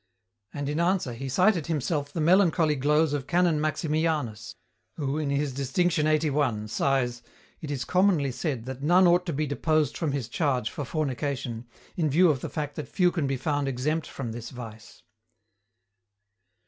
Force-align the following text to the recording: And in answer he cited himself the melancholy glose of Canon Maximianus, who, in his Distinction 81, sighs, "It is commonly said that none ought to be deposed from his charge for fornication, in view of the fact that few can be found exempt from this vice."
And 0.51 0.67
in 0.67 0.79
answer 0.79 1.13
he 1.13 1.29
cited 1.29 1.67
himself 1.67 2.11
the 2.11 2.19
melancholy 2.21 2.73
glose 2.75 3.13
of 3.13 3.27
Canon 3.27 3.61
Maximianus, 3.61 4.55
who, 4.95 5.19
in 5.19 5.29
his 5.29 5.53
Distinction 5.53 6.07
81, 6.07 6.69
sighs, 6.69 7.21
"It 7.61 7.69
is 7.69 7.85
commonly 7.85 8.31
said 8.31 8.65
that 8.65 8.81
none 8.81 9.05
ought 9.05 9.27
to 9.27 9.33
be 9.33 9.45
deposed 9.45 9.95
from 9.95 10.11
his 10.11 10.27
charge 10.27 10.71
for 10.71 10.85
fornication, 10.85 11.67
in 11.95 12.09
view 12.09 12.31
of 12.31 12.41
the 12.41 12.49
fact 12.49 12.77
that 12.77 12.87
few 12.87 13.11
can 13.11 13.27
be 13.27 13.37
found 13.37 13.67
exempt 13.67 14.07
from 14.07 14.31
this 14.31 14.49
vice." 14.49 15.03